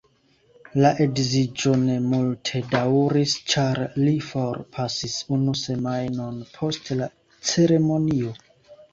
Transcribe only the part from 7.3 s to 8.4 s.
ceremonio.